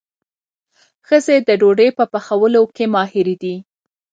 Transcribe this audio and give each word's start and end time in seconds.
ښځې 1.07 1.35
د 1.47 1.49
ډوډۍ 1.61 1.89
په 1.97 2.03
پخولو 2.11 2.61
کې 2.75 2.85
ماهرې 2.95 3.35
دي. 3.43 3.55